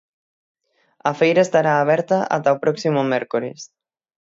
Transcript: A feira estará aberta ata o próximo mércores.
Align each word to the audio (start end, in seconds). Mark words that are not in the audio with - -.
A 1.09 1.11
feira 1.19 1.41
estará 1.45 1.73
aberta 1.77 2.17
ata 2.35 2.55
o 2.55 2.61
próximo 2.63 2.99
mércores. 3.11 3.59